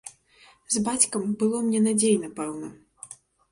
[0.75, 2.73] З бацькам было мне надзейна, пэўна.